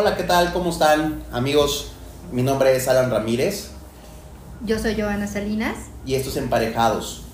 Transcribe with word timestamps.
Hola, 0.00 0.16
¿qué 0.16 0.22
tal? 0.22 0.50
¿Cómo 0.54 0.70
están 0.70 1.22
amigos? 1.30 1.88
Mi 2.32 2.40
nombre 2.40 2.74
es 2.74 2.88
Alan 2.88 3.10
Ramírez. 3.10 3.68
Yo 4.64 4.78
soy 4.78 4.98
Joana 4.98 5.26
Salinas. 5.26 5.76
Y 6.06 6.14
esto 6.14 6.30
es 6.30 6.38
Emparejados, 6.38 7.24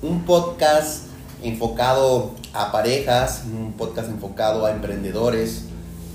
un 0.00 0.24
podcast 0.24 1.02
enfocado 1.42 2.30
a 2.54 2.72
parejas, 2.72 3.42
un 3.44 3.74
podcast 3.74 4.08
enfocado 4.08 4.64
a 4.64 4.70
emprendedores, 4.70 5.66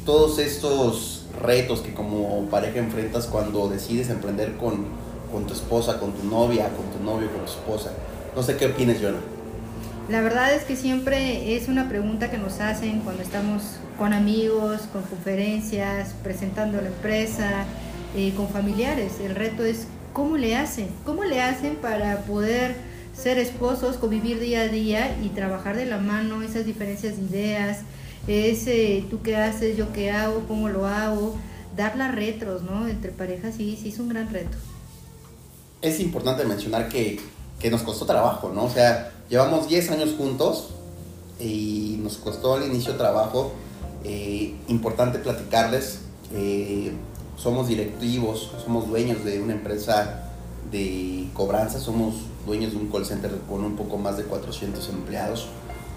todos 0.03 0.39
estos 0.39 1.25
retos 1.43 1.81
que 1.81 1.93
como 1.93 2.43
pareja 2.45 2.79
enfrentas 2.79 3.27
cuando 3.27 3.67
decides 3.67 4.09
emprender 4.09 4.57
con, 4.57 4.87
con 5.31 5.45
tu 5.45 5.53
esposa, 5.53 5.99
con 5.99 6.13
tu 6.13 6.25
novia, 6.25 6.69
con 6.69 6.87
tu 6.87 7.03
novio, 7.03 7.31
con 7.31 7.45
tu 7.45 7.51
esposa. 7.51 7.91
No 8.35 8.41
sé 8.41 8.57
qué 8.57 8.65
opinas, 8.65 8.97
Joana. 8.99 9.19
La 10.09 10.21
verdad 10.21 10.55
es 10.55 10.63
que 10.63 10.75
siempre 10.75 11.55
es 11.55 11.67
una 11.67 11.87
pregunta 11.87 12.31
que 12.31 12.39
nos 12.39 12.61
hacen 12.61 13.01
cuando 13.01 13.21
estamos 13.21 13.61
con 13.99 14.11
amigos, 14.11 14.81
con 14.91 15.03
conferencias, 15.03 16.15
presentando 16.23 16.81
la 16.81 16.87
empresa, 16.87 17.65
eh, 18.15 18.33
con 18.35 18.49
familiares. 18.49 19.19
El 19.23 19.35
reto 19.35 19.63
es 19.63 19.85
cómo 20.11 20.35
le 20.35 20.55
hacen, 20.55 20.87
cómo 21.05 21.25
le 21.25 21.41
hacen 21.41 21.75
para 21.75 22.21
poder 22.21 22.75
ser 23.13 23.37
esposos, 23.37 23.97
convivir 23.97 24.39
día 24.39 24.61
a 24.61 24.67
día 24.67 25.15
y 25.23 25.29
trabajar 25.29 25.75
de 25.75 25.85
la 25.85 25.99
mano 25.99 26.41
esas 26.41 26.65
diferencias 26.65 27.17
de 27.17 27.37
ideas, 27.37 27.81
ese 28.27 29.05
tú 29.11 29.21
qué 29.21 29.37
haces, 29.37 29.77
yo 29.77 29.93
qué 29.93 30.09
hago, 30.09 30.45
cómo 30.47 30.69
lo 30.69 30.87
hago, 30.87 31.37
dar 31.77 31.95
las 31.95 32.15
retros, 32.15 32.63
¿no? 32.63 32.87
Entre 32.87 33.11
parejas 33.11 33.53
sí, 33.57 33.77
sí 33.79 33.89
es 33.89 33.99
un 33.99 34.09
gran 34.09 34.33
reto. 34.33 34.57
Es 35.83 35.99
importante 35.99 36.45
mencionar 36.45 36.89
que, 36.89 37.19
que 37.59 37.69
nos 37.69 37.81
costó 37.81 38.05
trabajo, 38.05 38.51
¿no? 38.53 38.65
O 38.65 38.69
sea, 38.69 39.11
Llevamos 39.29 39.67
10 39.67 39.91
años 39.91 40.15
juntos 40.17 40.69
y 41.39 41.99
nos 42.01 42.17
costó 42.17 42.55
al 42.55 42.65
inicio 42.65 42.95
trabajo. 42.95 43.51
Eh, 44.03 44.55
importante 44.67 45.19
platicarles, 45.19 45.99
eh, 46.33 46.93
somos 47.37 47.67
directivos, 47.67 48.51
somos 48.63 48.87
dueños 48.87 49.23
de 49.23 49.39
una 49.39 49.53
empresa 49.53 50.31
de 50.71 51.27
cobranza, 51.35 51.79
somos 51.79 52.15
dueños 52.47 52.71
de 52.71 52.77
un 52.79 52.91
call 52.91 53.05
center 53.05 53.31
con 53.47 53.63
un 53.63 53.75
poco 53.75 53.99
más 53.99 54.17
de 54.17 54.23
400 54.23 54.89
empleados, 54.89 55.47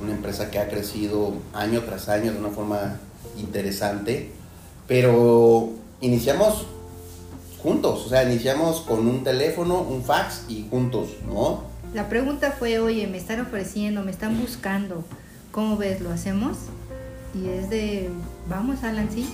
una 0.03 0.13
empresa 0.13 0.51
que 0.51 0.59
ha 0.59 0.69
crecido 0.69 1.33
año 1.55 1.81
tras 1.87 2.11
año 2.11 2.33
de 2.33 2.39
una 2.39 2.51
forma 2.51 3.01
interesante, 3.39 4.31
pero 4.87 5.71
iniciamos 6.03 6.67
juntos, 7.63 8.07
o 8.07 8.09
sea, 8.09 8.25
iniciamos 8.25 8.81
con 8.81 9.07
un 9.07 9.23
teléfono, 9.23 9.81
un 9.81 10.03
fax 10.03 10.47
y 10.49 10.67
juntos, 10.69 11.11
¿no? 11.27 11.63
La 11.95 12.09
pregunta 12.09 12.53
fue, 12.53 12.79
oye, 12.81 13.07
me 13.07 13.19
están 13.19 13.41
ofreciendo, 13.41 14.03
me 14.03 14.11
están 14.11 14.41
buscando, 14.41 15.05
¿cómo 15.53 15.77
ves? 15.77 16.01
¿Lo 16.01 16.11
hacemos? 16.11 16.57
Y 17.35 17.49
es 17.49 17.71
de, 17.71 18.11
vamos, 18.49 18.83
Alan, 18.83 19.09
sí. 19.13 19.29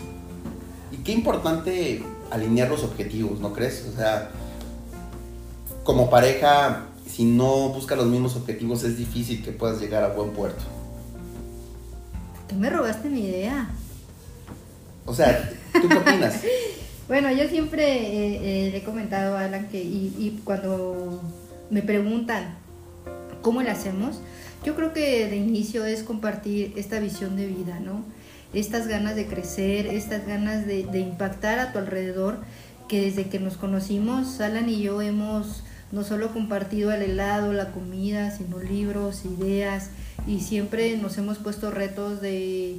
Y 0.93 0.99
qué 0.99 1.13
importante 1.13 2.03
alinear 2.31 2.69
los 2.69 2.85
objetivos, 2.85 3.41
¿no 3.41 3.53
crees? 3.53 3.87
O 3.93 3.97
sea, 3.97 4.31
como 5.85 6.11
pareja, 6.11 6.83
si 7.07 7.25
no 7.25 7.71
buscas 7.71 7.97
los 7.97 8.09
mismos 8.09 8.37
objetivos, 8.37 8.85
es 8.85 8.99
difícil 8.99 9.43
que 9.43 9.53
puedas 9.53 9.81
llegar 9.81 10.05
a 10.05 10.09
buen 10.09 10.31
puerto. 10.31 10.63
Tú 12.49 12.57
me 12.57 12.69
robaste 12.69 13.09
mi 13.09 13.21
idea. 13.21 13.71
O 15.07 15.15
sea, 15.15 15.51
¿tú 15.73 15.89
qué 15.89 15.97
opinas? 15.97 16.43
bueno, 17.09 17.33
yo 17.33 17.49
siempre 17.49 18.67
eh, 18.67 18.71
le 18.71 18.77
he 18.77 18.83
comentado 18.83 19.37
a 19.37 19.47
Alan 19.47 19.69
que, 19.69 19.83
y, 19.83 20.41
cuando 20.45 21.23
me 21.71 21.81
preguntan 21.81 22.55
cómo 23.41 23.63
lo 23.63 23.71
hacemos, 23.71 24.21
yo 24.63 24.77
creo 24.77 24.93
que 24.93 25.27
de 25.27 25.37
inicio 25.37 25.87
es 25.87 26.03
compartir 26.03 26.75
esta 26.77 27.01
visión 27.01 27.35
de 27.35 27.47
vida, 27.47 27.81
¿no? 27.81 28.05
Estas 28.53 28.89
ganas 28.89 29.17
de 29.17 29.27
crecer, 29.27 29.87
estas 29.87 30.27
ganas 30.27 30.67
de, 30.67 30.81
impactar 30.99 31.59
a 31.59 31.73
tu 31.73 31.79
alrededor, 31.79 32.39
que 32.89 33.03
desde 33.03 33.29
que 33.29 33.39
nos 33.39 33.57
conocimos, 33.57 34.41
Alan 34.41 34.69
y 34.69 34.83
yo 34.83 35.01
hemos 35.01 35.65
no 35.93 36.05
solo 36.05 36.35
compartido 36.35 36.93
el 36.93 37.01
helado, 37.01 37.55
la 37.55 37.73
comida, 37.73 38.31
sino 38.31 38.59
libros, 38.59 39.25
ideas, 39.25 39.89
y 40.27 40.41
siempre 40.41 40.97
nos 40.99 41.17
hemos 41.17 41.39
puesto 41.39 41.71
retos 41.71 42.21
de 42.21 42.77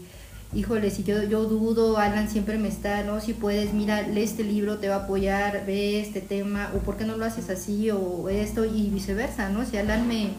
híjole, 0.53 0.89
si 0.89 1.03
yo, 1.03 1.23
yo 1.23 1.45
dudo, 1.45 1.97
Alan 1.97 2.29
siempre 2.29 2.57
me 2.57 2.67
está, 2.67 3.03
¿no? 3.03 3.21
Si 3.21 3.33
puedes, 3.33 3.73
mira, 3.73 4.01
lee 4.01 4.23
este 4.23 4.43
libro, 4.43 4.77
te 4.79 4.89
va 4.89 4.95
a 4.95 5.03
apoyar, 5.03 5.65
ve 5.65 6.01
este 6.01 6.21
tema, 6.21 6.71
o 6.75 6.79
por 6.79 6.97
qué 6.97 7.05
no 7.05 7.17
lo 7.17 7.25
haces 7.25 7.49
así, 7.49 7.91
o 7.91 8.29
esto, 8.29 8.65
y 8.65 8.89
viceversa, 8.89 9.49
¿no? 9.49 9.65
Si 9.65 9.77
Alan 9.77 10.07
me, 10.07 10.29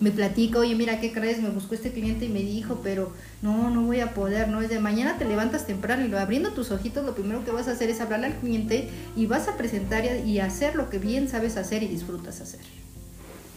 me 0.00 0.10
platica, 0.10 0.58
oye, 0.58 0.74
mira, 0.74 1.00
¿qué 1.00 1.10
crees? 1.10 1.40
Me 1.40 1.48
buscó 1.48 1.74
este 1.74 1.90
cliente 1.90 2.26
y 2.26 2.28
me 2.28 2.40
dijo, 2.40 2.80
pero 2.82 3.12
no, 3.40 3.70
no 3.70 3.82
voy 3.82 4.00
a 4.00 4.12
poder, 4.12 4.48
¿no? 4.48 4.60
Es 4.60 4.68
de 4.68 4.78
mañana 4.78 5.16
te 5.18 5.24
levantas 5.24 5.66
temprano 5.66 6.04
y 6.04 6.08
lo, 6.08 6.18
abriendo 6.18 6.50
tus 6.52 6.70
ojitos, 6.70 7.04
lo 7.04 7.14
primero 7.14 7.44
que 7.44 7.50
vas 7.50 7.68
a 7.68 7.72
hacer 7.72 7.88
es 7.88 8.00
hablarle 8.00 8.26
al 8.26 8.34
cliente 8.34 8.90
y 9.16 9.26
vas 9.26 9.48
a 9.48 9.56
presentar 9.56 10.04
y 10.26 10.38
hacer 10.40 10.74
lo 10.74 10.90
que 10.90 10.98
bien 10.98 11.28
sabes 11.28 11.56
hacer 11.56 11.82
y 11.82 11.88
disfrutas 11.88 12.40
hacer. 12.40 12.60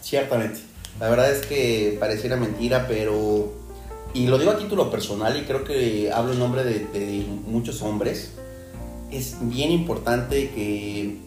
Ciertamente. 0.01 0.61
La 0.99 1.09
verdad 1.09 1.31
es 1.31 1.45
que 1.45 1.97
pareciera 1.99 2.35
mentira, 2.35 2.87
pero 2.87 3.53
y 4.13 4.27
lo 4.27 4.37
digo 4.39 4.51
a 4.51 4.57
título 4.57 4.89
personal 4.89 5.37
y 5.37 5.43
creo 5.43 5.63
que 5.63 6.11
hablo 6.11 6.33
en 6.33 6.39
nombre 6.39 6.63
de, 6.63 7.25
muchos 7.45 7.81
hombres, 7.81 8.33
es 9.11 9.37
bien 9.41 9.71
importante 9.71 10.49
que 10.49 11.17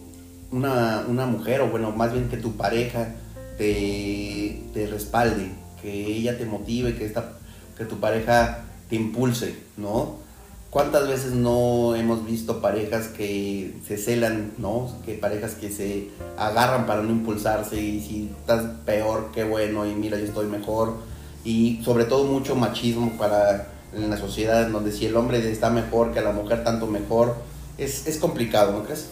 una, 0.51 1.25
mujer, 1.25 1.61
o 1.61 1.69
bueno, 1.69 1.91
más 1.91 2.11
bien 2.11 2.29
que 2.29 2.37
tu 2.37 2.53
pareja 2.53 3.15
te, 3.57 4.61
respalde, 4.89 5.51
que 5.81 6.07
ella 6.07 6.37
te 6.37 6.45
motive, 6.45 6.95
que, 6.95 7.05
esta, 7.05 7.33
que 7.77 7.85
tu 7.85 7.99
pareja 7.99 8.65
te 8.89 8.95
impulse, 8.95 9.55
¿no? 9.77 10.21
¿Cuántas 10.69 11.07
veces 11.07 11.33
no 11.33 11.95
hemos 11.95 12.25
visto 12.25 12.59
parejas 12.59 13.07
que 13.07 13.75
se 13.87 13.95
celan, 13.95 14.53
¿no? 14.57 14.91
Que 15.05 15.13
parejas 15.13 15.53
que 15.53 15.69
se 15.69 16.09
agarran 16.35 16.87
para 16.87 17.03
no 17.03 17.11
impulsarse 17.11 17.79
y 17.79 18.01
si 18.01 18.31
estás 18.39 18.65
peor, 18.83 19.29
qué 19.33 19.43
bueno, 19.43 19.85
y 19.85 19.93
mira, 19.93 20.17
yo 20.17 20.25
estoy 20.25 20.47
mejor 20.47 21.12
y 21.43 21.81
sobre 21.83 22.05
todo 22.05 22.25
mucho 22.25 22.55
machismo 22.55 23.17
para 23.17 23.67
en 23.95 24.09
la 24.09 24.17
sociedad 24.17 24.67
donde 24.69 24.91
si 24.91 25.05
el 25.05 25.15
hombre 25.15 25.51
está 25.51 25.69
mejor 25.69 26.13
que 26.13 26.21
la 26.21 26.31
mujer 26.31 26.63
tanto 26.63 26.87
mejor 26.87 27.35
es, 27.77 28.07
es 28.07 28.17
complicado, 28.17 28.71
¿no 28.71 28.83
crees? 28.83 29.07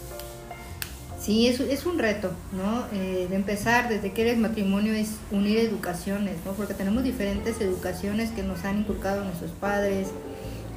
Sí, 1.19 1.47
es, 1.47 1.59
es 1.59 1.85
un 1.85 1.99
reto, 1.99 2.31
¿no? 2.51 2.85
Eh, 2.93 3.27
de 3.29 3.35
empezar 3.35 3.89
desde 3.89 4.11
que 4.11 4.23
eres 4.23 4.39
matrimonio 4.39 4.93
es 4.93 5.09
unir 5.29 5.59
educaciones, 5.59 6.37
¿no? 6.45 6.53
Porque 6.53 6.73
tenemos 6.73 7.03
diferentes 7.03 7.61
educaciones 7.61 8.31
que 8.31 8.41
nos 8.41 8.65
han 8.65 8.79
inculcado 8.79 9.23
nuestros 9.23 9.51
padres, 9.51 10.07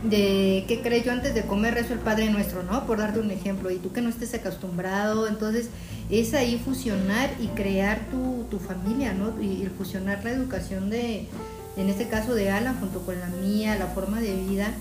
de 0.05 0.65
qué 0.69 0.81
crees 0.83 1.05
yo 1.05 1.13
antes 1.13 1.35
de 1.35 1.43
comer 1.43 1.75
rezo 1.75 1.95
el 1.95 1.99
Padre 1.99 2.31
Nuestro, 2.31 2.63
¿no? 2.63 2.87
Por 2.87 2.99
darte 2.99 3.21
un 3.21 3.31
ejemplo, 3.31 3.71
y 3.71 3.77
tú 3.77 3.93
que 3.93 4.01
no 4.01 4.11
estés 4.11 4.35
acostumbrado, 4.35 5.27
entonces 5.27 5.69
es 6.11 6.35
ahí 6.35 6.61
fusionar 6.63 7.31
y 7.41 7.49
crear 7.49 8.07
tu, 8.11 8.45
tu 8.51 8.59
familia, 8.59 9.15
¿no? 9.15 9.41
Y, 9.43 9.67
fusionar 9.79 10.23
la 10.23 10.31
educación 10.31 10.91
de, 10.91 11.27
en 11.77 11.89
este 11.89 12.09
caso 12.09 12.35
de 12.35 12.51
Alan, 12.51 12.79
junto 12.79 13.01
con 13.01 13.19
la 13.19 13.29
mía, 13.29 13.77
la 13.79 13.87
forma 13.87 14.21
de 14.21 14.35
vida, 14.35 14.73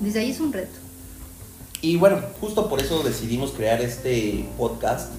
desde 0.00 0.20
ahí 0.20 0.30
es 0.30 0.40
un 0.40 0.52
reto. 0.52 0.78
Y 1.80 1.96
bueno, 1.96 2.20
justo 2.40 2.68
por 2.68 2.80
eso 2.80 3.02
decidimos 3.02 3.52
crear 3.52 3.80
este 3.80 4.46
podcast. 4.56 5.12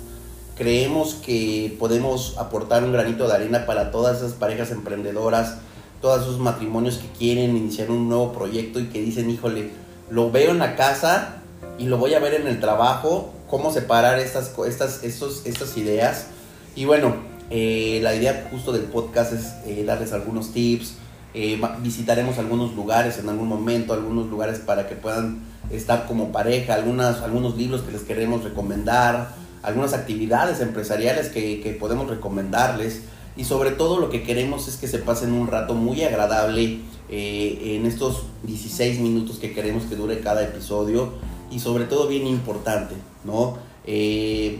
Creemos 0.57 1.15
que 1.15 1.75
podemos 1.79 2.37
aportar 2.37 2.83
un 2.83 2.93
granito 2.93 3.27
de 3.27 3.33
arena 3.33 3.65
para 3.65 3.91
todas 3.91 4.17
esas 4.17 4.33
parejas 4.33 4.71
emprendedoras, 4.71 5.57
todos 6.05 6.21
esos 6.21 6.37
matrimonios 6.37 6.97
que 6.97 7.07
quieren 7.17 7.57
iniciar 7.57 7.89
un 7.89 8.07
nuevo 8.07 8.31
proyecto 8.31 8.79
y 8.79 8.89
que 8.89 9.01
dicen, 9.01 9.27
híjole, 9.27 9.71
lo 10.11 10.29
veo 10.29 10.51
en 10.51 10.59
la 10.59 10.75
casa 10.75 11.37
y 11.79 11.85
lo 11.85 11.97
voy 11.97 12.13
a 12.13 12.19
ver 12.19 12.35
en 12.35 12.45
el 12.45 12.59
trabajo, 12.59 13.33
cómo 13.49 13.73
separar 13.73 14.19
estas, 14.19 14.53
estas, 14.67 15.03
estos, 15.03 15.47
estas 15.47 15.75
ideas. 15.77 16.27
Y 16.75 16.85
bueno, 16.85 17.15
eh, 17.49 18.01
la 18.03 18.13
idea 18.13 18.49
justo 18.51 18.71
del 18.71 18.83
podcast 18.83 19.33
es 19.33 19.55
eh, 19.65 19.83
darles 19.83 20.13
algunos 20.13 20.53
tips, 20.53 20.93
eh, 21.33 21.59
visitaremos 21.79 22.37
algunos 22.37 22.75
lugares 22.75 23.17
en 23.17 23.27
algún 23.27 23.47
momento, 23.47 23.91
algunos 23.91 24.27
lugares 24.27 24.59
para 24.59 24.87
que 24.87 24.93
puedan 24.93 25.39
estar 25.71 26.05
como 26.05 26.31
pareja, 26.31 26.75
algunas, 26.75 27.21
algunos 27.21 27.57
libros 27.57 27.81
que 27.81 27.91
les 27.91 28.03
queremos 28.03 28.43
recomendar, 28.43 29.29
algunas 29.63 29.93
actividades 29.93 30.61
empresariales 30.61 31.29
que, 31.29 31.61
que 31.61 31.71
podemos 31.71 32.07
recomendarles 32.07 33.01
y 33.37 33.43
sobre 33.43 33.71
todo 33.71 33.99
lo 33.99 34.09
que 34.09 34.23
queremos 34.23 34.67
es 34.67 34.77
que 34.77 34.87
se 34.87 34.99
pasen 34.99 35.33
un 35.33 35.47
rato 35.47 35.73
muy 35.73 36.03
agradable 36.03 36.79
eh, 37.09 37.77
en 37.77 37.85
estos 37.85 38.23
16 38.43 38.99
minutos 38.99 39.37
que 39.37 39.53
queremos 39.53 39.83
que 39.83 39.95
dure 39.95 40.19
cada 40.19 40.43
episodio 40.43 41.13
y 41.51 41.59
sobre 41.59 41.85
todo 41.85 42.07
bien 42.07 42.27
importante, 42.27 42.95
¿no? 43.23 43.57
Eh, 43.85 44.59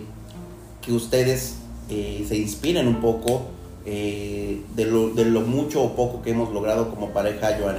que 0.81 0.91
ustedes 0.91 1.55
eh, 1.89 2.25
se 2.27 2.37
inspiren 2.37 2.87
un 2.87 3.01
poco 3.01 3.47
de, 3.85 4.63
lo, 4.77 5.11
de 5.11 5.25
lo 5.25 5.41
mucho 5.41 5.83
o 5.83 5.95
poco 5.95 6.23
que 6.23 6.31
hemos 6.31 6.51
logrado 6.51 6.89
como 6.89 7.11
pareja 7.11 7.55
Joan 7.59 7.75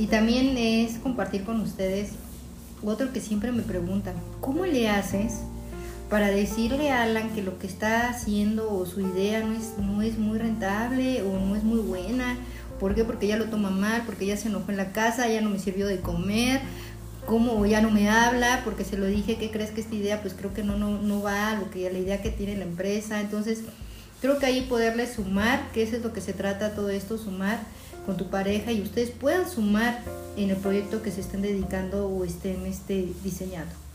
y 0.00 0.06
también 0.06 0.56
es 0.56 0.96
compartir 0.96 1.44
con 1.44 1.60
ustedes 1.60 2.12
otro 2.82 3.12
que 3.12 3.20
siempre 3.20 3.52
me 3.52 3.60
preguntan, 3.60 4.14
¿cómo 4.40 4.64
le 4.64 4.88
haces 4.88 5.40
para 6.10 6.32
decirle 6.32 6.90
a 6.90 7.04
Alan 7.04 7.30
que 7.30 7.40
lo 7.40 7.58
que 7.58 7.68
está 7.68 8.10
haciendo 8.10 8.70
o 8.70 8.84
su 8.84 9.00
idea 9.00 9.40
no 9.40 9.54
es, 9.54 9.78
no 9.78 10.02
es 10.02 10.18
muy 10.18 10.38
rentable 10.38 11.22
o 11.22 11.38
no 11.38 11.54
es 11.54 11.62
muy 11.62 11.78
buena. 11.78 12.36
¿Por 12.80 12.96
qué? 12.96 13.04
Porque 13.04 13.28
ya 13.28 13.36
lo 13.36 13.44
toma 13.44 13.70
mal, 13.70 14.02
porque 14.04 14.26
ya 14.26 14.36
se 14.36 14.48
enojó 14.48 14.72
en 14.72 14.76
la 14.76 14.92
casa, 14.92 15.28
ya 15.28 15.40
no 15.40 15.50
me 15.50 15.60
sirvió 15.60 15.86
de 15.86 16.00
comer. 16.00 16.60
cómo 17.26 17.64
ya 17.64 17.80
no 17.80 17.90
me 17.92 18.10
habla 18.10 18.62
porque 18.64 18.84
se 18.84 18.96
lo 18.96 19.06
dije, 19.06 19.36
¿qué 19.36 19.52
crees 19.52 19.70
que 19.70 19.82
esta 19.82 19.94
idea? 19.94 20.20
Pues 20.20 20.34
creo 20.34 20.52
que 20.52 20.64
no, 20.64 20.76
no, 20.76 21.00
no 21.00 21.22
va 21.22 21.52
a 21.52 21.54
lo 21.54 21.70
que, 21.70 21.88
la 21.92 21.98
idea 21.98 22.20
que 22.20 22.30
tiene 22.30 22.56
la 22.56 22.64
empresa. 22.64 23.20
Entonces, 23.20 23.60
creo 24.20 24.38
que 24.40 24.46
ahí 24.46 24.62
poderle 24.62 25.06
sumar, 25.06 25.70
que 25.72 25.84
eso 25.84 25.96
es 25.96 26.02
lo 26.02 26.12
que 26.12 26.20
se 26.20 26.32
trata 26.32 26.74
todo 26.74 26.90
esto, 26.90 27.18
sumar 27.18 27.60
con 28.04 28.16
tu 28.16 28.30
pareja 28.30 28.72
y 28.72 28.80
ustedes 28.80 29.10
puedan 29.10 29.48
sumar 29.48 30.02
en 30.36 30.50
el 30.50 30.56
proyecto 30.56 31.02
que 31.02 31.12
se 31.12 31.20
estén 31.20 31.42
dedicando 31.42 32.08
o 32.08 32.24
estén 32.24 32.66
este, 32.66 33.06
diseñando. 33.22 33.89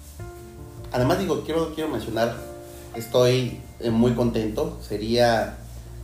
Además, 0.91 1.19
digo, 1.19 1.43
quiero, 1.43 1.73
quiero 1.73 1.89
mencionar, 1.89 2.35
estoy 2.95 3.59
eh, 3.79 3.89
muy 3.89 4.13
contento, 4.13 4.77
sería 4.81 5.57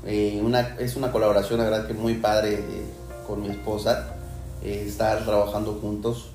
eh, 0.06 0.42
una, 0.44 0.76
es 0.80 0.96
una 0.96 1.12
colaboración, 1.12 1.60
la 1.60 1.66
verdad 1.66 1.88
que 1.88 1.94
muy 1.94 2.16
padre 2.16 2.56
eh, 2.56 2.84
con 3.28 3.42
mi 3.42 3.50
esposa, 3.50 4.16
estar 4.64 5.26
trabajando 5.26 5.80
juntos. 5.82 6.28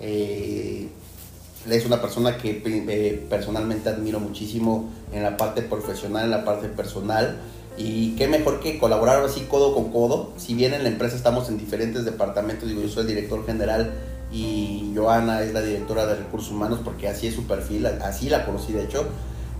es 0.00 1.86
una 1.86 2.00
persona 2.00 2.36
que 2.36 3.26
personalmente 3.30 3.88
admiro 3.88 4.20
muchísimo 4.20 4.90
en 5.12 5.22
la 5.22 5.36
parte 5.38 5.62
profesional, 5.62 6.24
en 6.24 6.30
la 6.30 6.44
parte 6.44 6.68
personal 6.68 7.38
y 7.78 8.14
qué 8.16 8.28
mejor 8.28 8.60
que 8.60 8.78
colaborar 8.78 9.24
así 9.24 9.46
codo 9.48 9.74
con 9.74 9.90
codo. 9.90 10.32
Si 10.36 10.54
bien 10.54 10.74
en 10.74 10.82
la 10.82 10.90
empresa 10.90 11.16
estamos 11.16 11.48
en 11.48 11.56
diferentes 11.56 12.04
departamentos, 12.04 12.68
digo, 12.68 12.82
yo 12.82 12.88
soy 12.88 13.02
el 13.02 13.08
director 13.08 13.46
general 13.46 13.92
y 14.32 14.92
Joana 14.94 15.42
es 15.42 15.52
la 15.52 15.62
directora 15.62 16.06
de 16.06 16.16
recursos 16.16 16.52
humanos 16.52 16.80
porque 16.84 17.08
así 17.08 17.26
es 17.26 17.34
su 17.34 17.44
perfil, 17.44 17.86
así 17.86 18.28
la 18.28 18.44
conocí 18.44 18.72
de 18.72 18.84
hecho. 18.84 19.06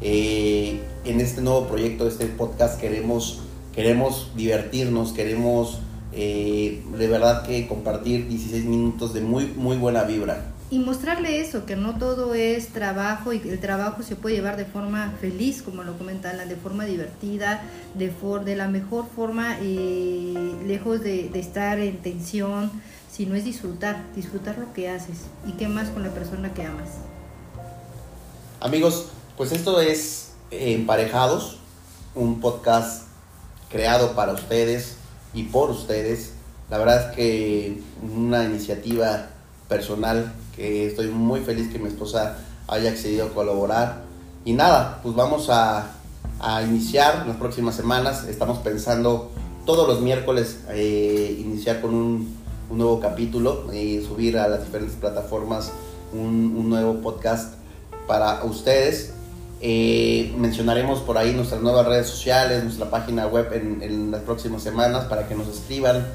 Eh, 0.01 0.81
en 1.05 1.21
este 1.21 1.43
nuevo 1.43 1.67
proyecto, 1.67 2.07
este 2.07 2.27
podcast, 2.27 2.81
queremos, 2.81 3.41
queremos 3.75 4.31
divertirnos, 4.37 5.13
queremos 5.13 5.79
eh, 6.13 6.83
de 6.97 7.09
verdad 7.09 7.43
que 7.43 7.67
compartir 7.67 8.29
16 8.29 8.65
minutos 8.65 9.13
de 9.13 9.21
muy, 9.21 9.47
muy 9.57 9.77
buena 9.77 10.05
vibra 10.05 10.53
y 10.71 10.79
mostrarle 10.79 11.41
eso, 11.41 11.67
que 11.67 11.75
no 11.75 11.99
todo 11.99 12.33
es 12.35 12.69
trabajo 12.69 13.33
y 13.33 13.39
el 13.39 13.59
trabajo 13.59 14.05
se 14.05 14.15
puede 14.15 14.37
llevar 14.37 14.57
de 14.57 14.65
forma 14.65 15.13
feliz, 15.21 15.63
como 15.63 15.83
lo 15.83 15.99
comenta 15.99 16.33
de 16.33 16.55
forma 16.55 16.85
divertida, 16.85 17.63
de, 17.95 18.11
for, 18.11 18.45
de 18.45 18.55
la 18.55 18.69
mejor 18.69 19.07
forma, 19.15 19.57
eh, 19.61 20.55
lejos 20.65 21.03
de, 21.03 21.29
estar 21.35 21.81
en 21.81 21.99
tensión, 21.99 22.71
sino 23.11 23.35
es 23.35 23.45
disfrutar, 23.45 24.05
disfrutar 24.15 24.59
lo 24.59 24.73
que 24.73 24.89
haces 24.89 25.23
y 25.45 25.53
qué 25.53 25.67
más 25.67 25.89
con 25.89 26.05
la 26.05 26.11
persona 26.11 26.55
que 26.55 26.65
amas. 26.65 26.91
Amigos, 28.61 29.09
pues 29.37 29.51
esto 29.51 29.81
es 29.81 30.29
Emparejados, 30.53 31.59
un 32.15 32.41
podcast 32.41 33.09
creado 33.71 34.15
para 34.15 34.33
ustedes 34.33 34.97
y 35.35 35.45
por 35.45 35.71
ustedes. 35.71 36.33
La 36.71 36.79
verdad 36.79 37.11
es 37.11 37.17
que 37.17 37.83
una 38.03 38.45
iniciativa 38.45 39.31
personal 39.69 40.33
estoy 40.57 41.09
muy 41.09 41.41
feliz 41.41 41.73
que 41.73 41.79
mi 41.79 41.89
esposa 41.89 42.39
haya 42.69 42.91
accedido 42.91 43.27
a 43.27 43.29
colaborar. 43.31 44.03
Y 44.45 44.53
nada, 44.53 45.01
pues 45.03 45.15
vamos 45.15 45.51
a, 45.51 45.93
a 46.41 46.63
iniciar 46.63 47.27
las 47.27 47.37
próximas 47.37 47.75
semanas. 47.75 48.25
Estamos 48.25 48.59
pensando 48.59 49.31
todos 49.67 49.87
los 49.87 50.01
miércoles 50.01 50.61
eh, 50.71 51.37
iniciar 51.39 51.81
con 51.81 51.95
un, 51.95 52.37
un, 52.71 52.79
nuevo 52.79 53.01
capítulo 53.01 53.73
y 53.73 54.03
subir 54.03 54.39
a 54.39 54.49
las 54.49 54.65
diferentes 54.65 54.97
plataformas 54.97 55.73
un, 56.13 56.55
un 56.57 56.69
nuevo 56.69 57.01
podcast 57.01 57.55
para 58.07 58.43
ustedes. 58.45 59.13
Eh, 59.61 60.35
mencionaremos 60.39 61.01
por 61.01 61.19
ahí 61.19 61.35
nuestras 61.35 61.61
nuevas 61.61 61.87
redes 61.87 62.07
sociales, 62.07 62.65
nuestra 62.65 62.89
página 62.89 63.27
web 63.27 63.53
en, 63.53 63.83
en, 63.83 64.11
las 64.11 64.23
próximas 64.23 64.63
semanas 64.63 65.05
para 65.05 65.29
que 65.29 65.35
nos 65.35 65.49
escriban, 65.49 66.07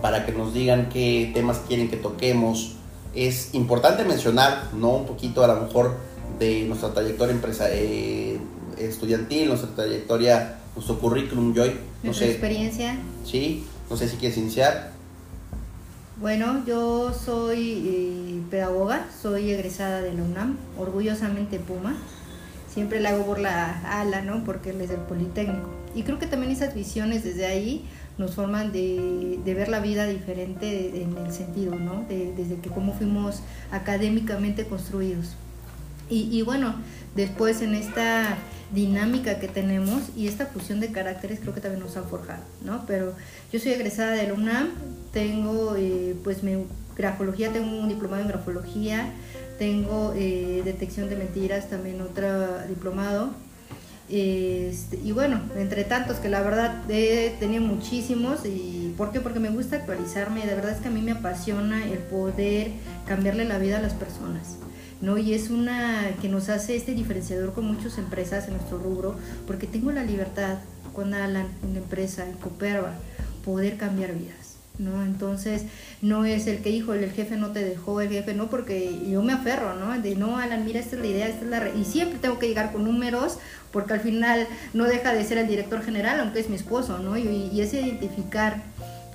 para 0.00 0.24
que 0.24 0.32
nos 0.32 0.54
digan 0.54 0.88
qué 0.88 1.30
temas 1.34 1.60
quieren 1.68 1.90
que 1.90 1.98
toquemos, 1.98 2.76
es 3.14 3.54
importante 3.54 4.04
mencionar, 4.04 4.70
¿no? 4.74 4.90
Un 4.90 5.06
poquito 5.06 5.44
a 5.44 5.48
lo 5.48 5.60
mejor 5.60 5.96
de 6.38 6.64
nuestra 6.64 6.92
trayectoria 6.92 7.34
empresa, 7.34 7.66
eh, 7.70 8.38
estudiantil, 8.78 9.48
nuestra 9.48 9.70
trayectoria, 9.70 10.58
nuestro 10.74 10.98
currículum, 10.98 11.54
Joy. 11.54 11.70
No 11.70 11.78
nuestra 12.08 12.26
experiencia. 12.26 12.98
Sí, 13.24 13.64
no 13.88 13.96
sé 13.96 14.08
si 14.08 14.16
quieres 14.16 14.36
iniciar. 14.38 14.92
Bueno, 16.20 16.64
yo 16.66 17.12
soy 17.12 17.82
eh, 17.86 18.42
pedagoga, 18.50 19.06
soy 19.20 19.50
egresada 19.50 20.00
de 20.00 20.12
la 20.14 20.22
UNAM, 20.22 20.56
orgullosamente 20.78 21.58
Puma. 21.58 21.96
Siempre 22.72 23.00
la 23.00 23.10
hago 23.10 23.24
por 23.24 23.38
la 23.38 24.00
ala, 24.00 24.22
¿no? 24.22 24.44
Porque 24.44 24.70
él 24.70 24.80
es 24.80 24.88
del 24.88 25.00
Politécnico. 25.00 25.68
Y 25.94 26.02
creo 26.02 26.18
que 26.18 26.26
también 26.26 26.52
esas 26.52 26.74
visiones 26.74 27.22
desde 27.22 27.46
ahí 27.46 27.84
nos 28.18 28.34
forman 28.34 28.72
de, 28.72 29.40
ver 29.44 29.68
la 29.68 29.80
vida 29.80 30.06
diferente 30.06 31.02
en 31.02 31.16
el 31.16 31.32
sentido, 31.32 31.74
¿no? 31.76 32.04
desde 32.08 32.56
que 32.56 32.70
cómo 32.70 32.92
fuimos 32.94 33.42
académicamente 33.70 34.66
construidos. 34.66 35.36
Y, 36.10 36.42
bueno, 36.42 36.74
después 37.16 37.62
en 37.62 37.74
esta 37.74 38.36
dinámica 38.72 39.38
que 39.40 39.48
tenemos 39.48 40.02
y 40.16 40.28
esta 40.28 40.46
fusión 40.46 40.78
de 40.80 40.92
caracteres 40.92 41.40
creo 41.40 41.54
que 41.54 41.60
también 41.60 41.82
nos 41.82 41.96
han 41.96 42.04
forjado, 42.04 42.42
¿no? 42.62 42.84
Pero 42.86 43.14
yo 43.52 43.58
soy 43.58 43.72
egresada 43.72 44.12
de 44.12 44.28
la 44.28 44.34
UNAM, 44.34 44.68
tengo 45.12 45.76
eh, 45.76 46.14
pues 46.22 46.42
mi 46.42 46.64
grafología, 46.96 47.52
tengo 47.52 47.78
un 47.78 47.88
diplomado 47.88 48.22
en 48.22 48.28
grafología, 48.28 49.12
tengo 49.58 50.12
eh, 50.16 50.62
detección 50.64 51.08
de 51.08 51.16
mentiras, 51.16 51.70
también 51.70 52.00
otro 52.00 52.66
diplomado, 52.68 53.30
este, 54.08 55.00
y 55.02 55.12
bueno, 55.12 55.40
entre 55.56 55.84
tantos 55.84 56.18
que 56.18 56.28
la 56.28 56.42
verdad 56.42 56.82
he 56.90 57.34
tenido 57.40 57.62
muchísimos. 57.62 58.44
¿Y 58.44 58.94
por 58.96 59.12
qué? 59.12 59.20
Porque 59.20 59.40
me 59.40 59.50
gusta 59.50 59.76
actualizarme. 59.76 60.46
De 60.46 60.54
verdad 60.54 60.72
es 60.72 60.78
que 60.78 60.88
a 60.88 60.90
mí 60.90 61.00
me 61.00 61.12
apasiona 61.12 61.84
el 61.84 61.98
poder 61.98 62.72
cambiarle 63.06 63.44
la 63.44 63.58
vida 63.58 63.78
a 63.78 63.82
las 63.82 63.94
personas. 63.94 64.56
¿no? 65.00 65.18
Y 65.18 65.34
es 65.34 65.50
una 65.50 66.12
que 66.20 66.28
nos 66.28 66.48
hace 66.48 66.76
este 66.76 66.92
diferenciador 66.92 67.52
con 67.52 67.66
muchas 67.66 67.98
empresas 67.98 68.46
en 68.46 68.54
nuestro 68.54 68.78
rubro, 68.78 69.16
porque 69.46 69.66
tengo 69.66 69.92
la 69.92 70.04
libertad 70.04 70.58
con 70.94 71.12
Alan 71.14 71.48
en 71.62 71.74
la 71.74 71.80
empresa, 71.80 72.24
en 72.26 72.36
Coperva, 72.36 72.94
poder 73.44 73.76
cambiar 73.76 74.14
vidas. 74.14 74.43
¿No? 74.78 75.04
Entonces, 75.04 75.62
no 76.02 76.24
es 76.24 76.46
el 76.46 76.58
que, 76.58 76.70
hijo, 76.70 76.94
el 76.94 77.10
jefe 77.10 77.36
no 77.36 77.52
te 77.52 77.64
dejó, 77.64 78.00
el 78.00 78.08
jefe 78.08 78.34
no, 78.34 78.48
porque 78.50 79.00
yo 79.08 79.22
me 79.22 79.32
aferro, 79.32 79.74
¿no? 79.74 80.00
De 80.00 80.16
no, 80.16 80.38
Alan, 80.38 80.64
mira, 80.64 80.80
esta 80.80 80.96
es 80.96 81.02
la 81.02 81.08
idea, 81.08 81.28
esta 81.28 81.44
es 81.44 81.50
la... 81.50 81.68
Y 81.70 81.84
siempre 81.84 82.18
tengo 82.18 82.38
que 82.38 82.48
llegar 82.48 82.72
con 82.72 82.84
números, 82.84 83.38
porque 83.72 83.94
al 83.94 84.00
final 84.00 84.46
no 84.72 84.84
deja 84.84 85.12
de 85.12 85.24
ser 85.24 85.38
el 85.38 85.48
director 85.48 85.82
general, 85.82 86.20
aunque 86.20 86.40
es 86.40 86.48
mi 86.48 86.56
esposo, 86.56 86.98
¿no? 86.98 87.16
Y, 87.16 87.50
y 87.52 87.60
ese 87.60 87.80
identificar 87.80 88.62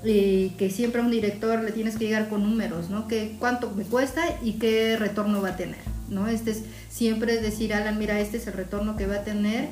eh, 0.05 0.51
que 0.57 0.69
siempre 0.69 1.01
a 1.01 1.03
un 1.03 1.11
director 1.11 1.61
le 1.61 1.73
tienes 1.73 1.97
que 1.97 2.05
llegar 2.05 2.29
con 2.29 2.43
números, 2.43 2.89
¿no? 2.89 3.09
Que 3.09 3.35
cuánto 3.37 3.71
me 3.71 3.83
cuesta 3.83 4.23
y 4.41 4.53
qué 4.53 4.95
retorno 4.97 5.41
va 5.41 5.49
a 5.49 5.57
tener, 5.57 5.79
¿no? 6.07 6.29
Este 6.29 6.51
es 6.51 6.63
siempre 6.89 7.41
decir, 7.41 7.73
Alan, 7.73 7.99
mira, 7.99 8.17
este 8.21 8.37
es 8.37 8.47
el 8.47 8.53
retorno 8.53 8.95
que 8.95 9.07
va 9.07 9.15
a 9.15 9.23
tener 9.25 9.67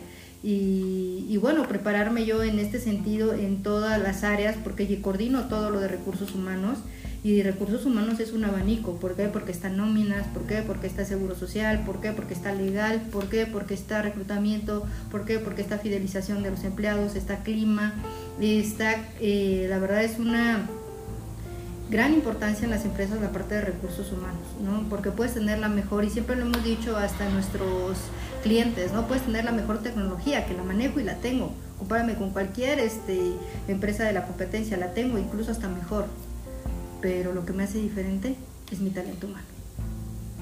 y, 0.50 1.36
bueno, 1.42 1.68
prepararme 1.68 2.26
yo 2.26 2.42
en 2.42 2.58
este 2.60 2.80
sentido 2.80 3.34
en 3.34 3.64
todas 3.64 4.02
las 4.02 4.24
áreas, 4.24 4.56
porque 4.64 4.88
yo 4.88 5.02
coordino 5.02 5.50
todo 5.50 5.70
lo 5.72 5.82
de 5.82 5.90
recursos 5.90 6.34
humanos 6.34 6.78
y 7.22 7.44
recursos 7.44 7.86
humanos 7.86 8.22
es 8.22 8.32
un 8.32 8.46
abanico. 8.46 8.94
¿Por 8.94 9.16
qué? 9.18 9.28
Porque 9.28 9.52
está 9.52 9.68
nóminas, 9.68 10.26
¿por 10.28 10.44
qué? 10.44 10.62
Porque 10.66 10.88
está 10.88 11.04
seguro 11.04 11.36
social, 11.36 11.84
¿por 11.86 12.00
qué? 12.00 12.14
Porque 12.14 12.34
está 12.34 12.54
legal, 12.54 13.02
¿por 13.12 13.28
qué? 13.28 13.46
Porque 13.46 13.74
está 13.74 14.02
reclutamiento, 14.02 14.86
¿por 15.12 15.26
qué? 15.26 15.38
Porque 15.38 15.62
está 15.62 15.80
fidelización 15.80 16.44
de 16.44 16.52
los 16.52 16.64
empleados, 16.64 17.18
está 17.18 17.44
clima, 17.44 17.94
está, 18.40 18.96
eh, 19.20 19.66
la 19.70 19.80
verdad 19.80 20.06
es 20.06 20.18
una 20.18 20.66
gran 21.90 22.14
importancia 22.14 22.64
en 22.64 22.72
las 22.72 22.86
empresas 22.86 23.20
la 23.20 23.32
parte 23.32 23.56
de 23.56 23.62
recursos 23.62 24.14
humanos, 24.14 24.48
¿no? 24.64 24.88
Porque 24.90 25.12
puedes 25.12 25.34
tener 25.34 25.60
la 25.60 25.68
mejor, 25.68 26.06
y 26.06 26.10
siempre 26.10 26.38
lo 26.38 26.46
hemos 26.46 26.64
dicho 26.64 26.96
hasta 26.96 27.30
nuestros 27.30 27.98
clientes, 28.48 28.94
¿no? 28.94 29.08
Puedes 29.08 29.26
tener 29.26 29.44
la 29.44 29.52
mejor 29.52 29.84
tecnología, 29.84 30.46
que 30.46 30.54
la 30.54 30.64
manejo 30.64 31.00
y 31.00 31.04
la 31.04 31.16
tengo. 31.16 31.52
Compárame 31.78 32.16
con 32.16 32.32
cualquier 32.32 32.80
este, 32.80 33.34
empresa 33.68 34.06
de 34.06 34.14
la 34.14 34.26
competencia, 34.26 34.78
la 34.78 34.94
tengo 34.94 35.18
incluso 35.18 35.52
hasta 35.52 35.68
mejor. 35.68 36.06
Pero 37.02 37.34
lo 37.34 37.46
que 37.46 37.54
me 37.54 37.64
hace 37.64 37.80
diferente 37.80 38.36
es 38.72 38.80
mi 38.80 38.90
talento 38.90 39.28
humano. 39.28 39.46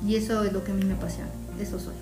Y 0.08 0.16
eso 0.16 0.44
es 0.44 0.54
lo 0.54 0.64
que 0.64 0.72
a 0.72 0.76
mí 0.76 0.86
me 0.86 0.94
apasiona, 0.94 1.30
eso 1.60 1.80
soy. 1.80 1.96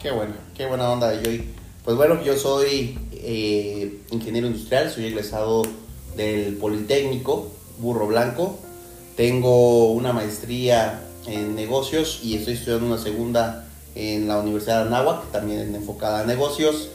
Qué 0.00 0.10
bueno, 0.12 0.34
qué 0.54 0.66
buena 0.66 0.88
onda, 0.90 1.12
Joy. 1.22 1.44
Pues 1.84 1.96
bueno, 1.96 2.22
yo 2.22 2.36
soy 2.36 2.98
eh, 3.12 4.00
ingeniero 4.10 4.46
industrial, 4.46 4.90
soy 4.90 5.06
egresado 5.06 5.62
del 6.16 6.54
Politécnico, 6.54 7.50
Burro 7.78 8.06
Blanco. 8.06 8.58
Tengo 9.16 9.92
una 9.92 10.12
maestría 10.12 11.02
en 11.26 11.56
negocios 11.56 12.20
y 12.22 12.36
estoy 12.36 12.54
estudiando 12.54 12.86
una 12.86 12.98
segunda 12.98 13.66
en 13.94 14.28
la 14.28 14.38
Universidad 14.38 14.82
de 14.82 14.88
Anáhuac, 14.88 15.30
también 15.30 15.74
enfocada 15.74 16.20
a 16.20 16.24
negocios, 16.24 16.88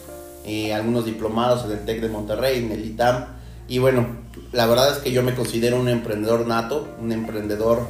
eh, 0.46 0.74
algunos 0.74 1.06
diplomados 1.06 1.66
en 1.66 1.72
el 1.72 1.86
TEC 1.86 2.02
de 2.02 2.10
Monterrey, 2.10 2.60
en 2.60 2.72
el 2.72 2.86
ITAM. 2.86 3.26
Y 3.68 3.80
bueno, 3.80 4.08
la 4.52 4.66
verdad 4.66 4.92
es 4.94 5.00
que 5.00 5.12
yo 5.12 5.24
me 5.24 5.36
considero 5.36 5.80
un 5.80 5.90
emprendedor 5.90 6.48
nato, 6.48 6.88
un 7.02 7.12
emprendedor 7.12 7.82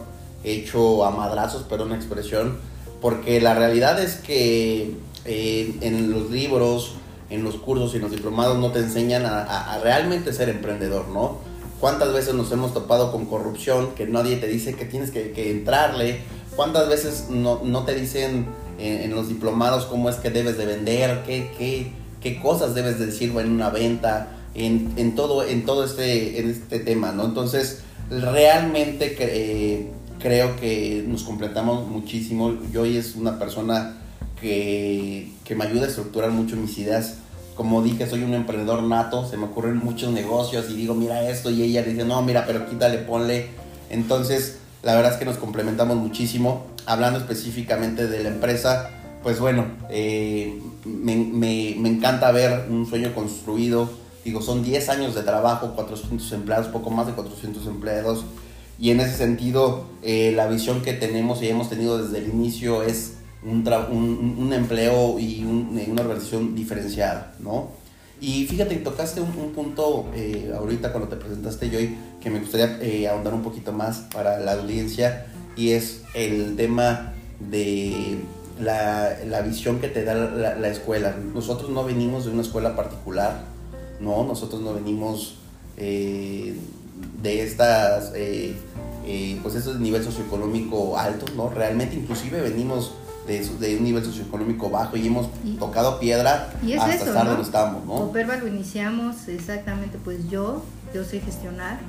hecho 0.43 1.05
a 1.05 1.11
madrazos, 1.11 1.65
pero 1.69 1.85
una 1.85 1.95
expresión, 1.95 2.57
porque 3.01 3.39
la 3.41 3.53
realidad 3.53 4.01
es 4.01 4.15
que 4.15 4.95
eh, 5.25 5.75
en 5.81 6.11
los 6.11 6.31
libros, 6.31 6.95
en 7.29 7.43
los 7.43 7.55
cursos 7.55 7.93
y 7.93 7.97
en 7.97 8.03
los 8.03 8.11
diplomados 8.11 8.57
no 8.57 8.71
te 8.71 8.79
enseñan 8.79 9.25
a, 9.25 9.79
realmente 9.83 10.33
ser 10.33 10.49
emprendedor, 10.49 11.09
¿no? 11.09 11.37
¿Cuántas 11.79 12.11
veces 12.11 12.33
nos 12.33 12.51
hemos 12.51 12.73
topado 12.73 13.11
con 13.11 13.25
corrupción 13.25 13.93
que 13.93 14.07
nadie 14.07 14.37
te 14.37 14.47
dice 14.47 14.73
que 14.73 14.85
tienes 14.85 15.11
que, 15.11 15.31
que 15.31 15.51
entrarle 15.51 16.21
¿Cuántas 16.57 16.89
veces 16.89 17.27
no, 17.29 17.61
no 17.63 17.85
te 17.85 17.93
dicen 17.93 18.47
en, 18.77 19.12
los 19.12 19.29
diplomados 19.29 19.86
cómo 19.86 20.10
es 20.10 20.17
que 20.17 20.29
debes 20.29 20.57
de 20.57 20.65
vender, 20.65 21.24
qué, 21.25 21.51
qué, 21.57 21.91
qué 22.22 22.39
cosas 22.39 22.75
debes 22.75 23.00
de 23.00 23.07
decir 23.07 23.34
en 23.38 23.51
una 23.51 23.69
venta, 23.69 24.29
en, 24.53 24.93
en, 24.98 25.15
todo, 25.15 25.43
en 25.43 25.65
todo 25.65 25.84
este, 25.84 26.39
en 26.39 26.50
este 26.50 26.79
tema, 26.79 27.12
¿no? 27.12 27.25
Entonces, 27.25 27.81
realmente 28.10 29.15
eh, 29.19 29.91
creo 30.19 30.55
que 30.55 31.03
nos 31.07 31.24
completamos 31.24 31.88
muchísimo. 31.88 32.53
Yo 32.72 32.84
hoy 32.84 32.98
es 32.98 33.15
una 33.15 33.39
persona 33.39 33.98
que, 34.39 35.31
que 35.43 35.55
me 35.55 35.65
ayuda 35.65 35.86
a 35.86 35.88
estructurar 35.89 36.31
mucho 36.31 36.55
mis 36.55 36.77
ideas 36.77 37.17
como 37.57 37.81
dije, 37.81 38.07
soy 38.07 38.22
un 38.22 38.36
emprendedor 38.36 38.84
nato, 38.84 39.27
se 39.27 39.36
me 39.36 39.46
ocurren 39.46 39.77
muchos 39.77 40.12
negocios 40.12 40.67
y 40.69 40.75
digo, 40.75 40.93
mira 40.93 41.27
esto, 41.27 41.50
y 41.50 41.63
ella 41.63 41.81
dice, 41.81 42.05
no, 42.05 42.22
mira, 42.22 42.46
pero 42.46 42.69
quítale, 42.69 43.00
ponle. 43.00 43.48
Entonces, 43.89 44.60
la 44.84 44.93
verdad 44.93 45.13
es 45.13 45.17
que 45.17 45.25
nos 45.25 45.38
complementamos 45.38 45.98
muchísimo. 45.98 46.67
Hablando 46.88 47.20
específicamente 47.20 48.08
de 48.08 48.24
la 48.24 48.29
empresa, 48.29 48.89
pues 49.22 49.39
bueno, 49.39 49.65
eh, 49.89 50.60
me, 50.86 51.15
me, 51.15 51.75
me, 51.77 51.89
encanta 51.89 52.32
ver 52.32 52.65
un 52.70 52.86
sueño 52.86 53.13
construido. 53.13 53.89
Digo, 54.25 54.41
son 54.41 54.63
10 54.63 54.89
años 54.89 55.13
de 55.13 55.22
trabajo, 55.22 55.74
400 55.75 56.32
empleados, 56.32 56.67
poco 56.67 56.89
más 56.89 57.06
de 57.06 57.13
400 57.13 57.67
empleados. 57.67 58.25
Y 58.79 58.91
en 58.91 59.00
ese 59.00 59.17
sentido, 59.17 59.86
eh, 60.01 60.32
la 60.36 60.48
visión 60.48 60.82
que 60.82 60.94
tenemos 60.94 61.44
y 61.44 61.50
hemos 61.50 61.70
tenido 61.70 62.01
desde 62.01 62.20
el 62.20 62.29
inicio 62.29 62.84
es 62.84 63.17
un, 63.44 63.67
un, 63.91 64.36
un 64.39 64.53
empleo 64.53 65.20
y 65.20 65.44
una 65.44 66.01
organización 66.01 66.56
diferenciada, 66.56 67.34
¿no? 67.39 67.70
Y 68.20 68.46
fíjate, 68.46 68.75
tocaste 68.77 69.22
un, 69.22 69.32
punto 69.53 70.10
eh, 70.15 70.51
ahorita 70.56 70.91
cuando 70.91 71.08
te 71.08 71.17
presentaste, 71.17 71.70
Joy, 71.70 71.96
que 72.20 72.32
me 72.32 72.39
gustaría 72.39 72.79
eh, 72.82 73.08
ahondar 73.08 73.34
un 73.34 73.44
poquito 73.44 73.72
más 73.72 74.00
para 74.13 74.39
la 74.39 74.53
audiencia, 74.53 75.27
y 75.57 75.71
es 75.71 76.01
el 76.13 76.55
tema 76.55 77.13
de 77.39 78.19
la, 78.59 79.17
la 79.25 79.41
visión 79.41 79.79
que 79.79 79.87
te 79.87 80.03
da 80.03 80.13
la, 80.13 80.55
la, 80.55 80.67
escuela. 80.69 81.15
Nosotros 81.33 81.69
no 81.69 81.83
venimos 81.83 82.25
de 82.25 82.31
una 82.31 82.41
escuela 82.41 82.75
particular, 82.75 83.43
¿no? 83.99 84.23
Nosotros 84.23 84.61
no 84.61 84.73
venimos 84.73 85.35
eh, 85.77 86.55
de 87.21 87.43
estas, 87.43 88.11
pues 89.43 89.55
ese 89.55 89.75
nivel 89.75 90.03
socioeconómico 90.03 90.97
alto, 90.97 91.25
¿no? 91.35 91.49
Realmente 91.49 91.95
inclusive 91.95 92.41
venimos 92.41 92.93
de, 93.27 93.75
un 93.77 93.83
nivel 93.83 94.03
socioeconómico 94.03 94.69
bajo 94.69 94.95
y 94.97 95.07
hemos 95.07 95.29
tocado 95.59 95.99
piedra 95.99 96.49
hasta 96.79 96.95
estar 96.95 97.25
donde 97.25 97.43
estamos, 97.43 97.85
¿no? 97.85 98.11
Iniciamos 98.47 99.27
exactamente, 99.27 99.97
pues 100.03 100.29
yo, 100.29 100.63
yo 100.93 101.03
sé 101.03 101.19
gestionar. 101.19 101.79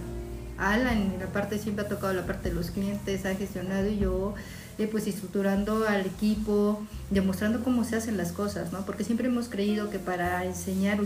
Alan 0.59 1.15
la 1.21 1.27
parte 1.27 1.59
siempre 1.59 1.85
ha 1.85 1.89
tocado 1.89 2.13
la 2.13 2.27
parte 2.27 2.49
de 2.49 2.55
los 2.55 2.71
clientes, 2.71 3.25
ha 3.25 3.35
gestionado 3.35 3.89
y 3.89 3.99
yo 3.99 4.35
pues 4.87 5.09
estructurando 5.09 5.87
al 5.89 6.07
equipo, 6.07 6.81
demostrando 7.11 7.65
cómo 7.65 7.83
se 7.85 7.97
hacen 7.97 8.17
las 8.17 8.31
cosas, 8.31 8.73
¿no? 8.73 8.87
Porque 8.87 9.03
siempre 9.03 9.27
hemos 9.27 9.49
creído 9.49 9.91
que 9.91 9.99
para 9.99 10.45
enseñar 10.45 11.01
o 11.01 11.05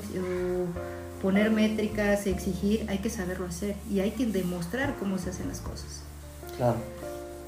poner 1.23 1.51
métricas, 1.51 2.27
exigir, 2.27 2.85
hay 2.89 2.99
que 2.99 3.09
saberlo 3.09 3.47
hacer 3.47 3.77
y 3.91 4.01
hay 4.01 4.11
que 4.11 4.27
demostrar 4.27 4.97
cómo 4.99 5.19
se 5.19 5.31
hacen 5.31 5.49
las 5.49 5.61
cosas. 5.61 6.03
Claro. 6.57 6.77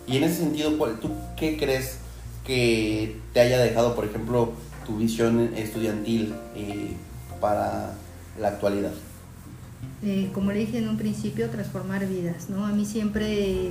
Y 0.07 0.17
en 0.17 0.25
ese 0.25 0.37
sentido, 0.37 0.73
¿tú 1.01 1.11
qué 1.37 1.59
crees 1.59 1.99
que 2.47 3.21
te 3.33 3.41
haya 3.41 3.59
dejado, 3.59 3.95
por 3.95 4.05
ejemplo, 4.05 4.53
tu 4.87 4.97
visión 4.97 5.53
estudiantil 5.57 6.35
eh, 6.55 6.95
para 7.41 7.93
la 8.41 8.49
actualidad? 8.49 8.93
Eh, 10.03 10.31
como 10.35 10.53
le 10.53 10.61
dije 10.61 10.79
en 10.79 10.89
un 10.89 10.99
principio, 10.99 11.49
transformar 11.51 12.07
vidas, 12.07 12.51
¿no? 12.51 12.67
A 12.67 12.73
mí 12.73 12.85
siempre... 12.85 13.71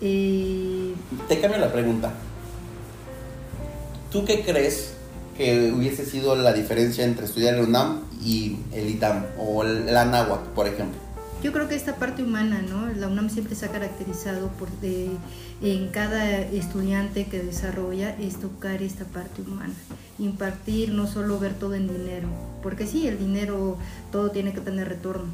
Eh, 0.00 0.94
te 1.28 1.40
cambio 1.40 1.58
la 1.58 1.72
pregunta. 1.72 2.12
¿Tú 4.10 4.24
qué 4.24 4.42
crees 4.42 4.94
que 5.36 5.72
hubiese 5.72 6.04
sido 6.04 6.34
la 6.34 6.52
diferencia 6.52 7.04
entre 7.04 7.26
estudiar 7.26 7.54
el 7.54 7.68
UNAM 7.68 8.00
y 8.24 8.56
el 8.72 8.90
ITAM 8.90 9.26
o 9.38 9.62
el 9.62 9.96
ANAHUAC, 9.96 10.46
por 10.48 10.66
ejemplo? 10.66 10.98
Yo 11.42 11.52
creo 11.52 11.68
que 11.68 11.76
esta 11.76 11.94
parte 11.94 12.24
humana, 12.24 12.62
¿no? 12.68 12.92
La 12.94 13.06
UNAM 13.06 13.30
siempre 13.30 13.54
se 13.54 13.66
ha 13.66 13.68
caracterizado 13.68 14.48
por 14.58 14.68
de, 14.80 15.08
en 15.62 15.88
cada 15.88 16.40
estudiante 16.40 17.26
que 17.26 17.40
desarrolla 17.40 18.10
es 18.18 18.40
tocar 18.40 18.82
esta 18.82 19.04
parte 19.04 19.42
humana, 19.42 19.74
impartir, 20.18 20.90
no 20.90 21.06
solo 21.06 21.38
ver 21.38 21.54
todo 21.54 21.76
en 21.76 21.86
dinero, 21.86 22.28
porque 22.62 22.86
sí, 22.86 23.06
el 23.06 23.18
dinero 23.18 23.76
todo 24.12 24.30
tiene 24.30 24.52
que 24.52 24.60
tener 24.60 24.88
retorno, 24.88 25.30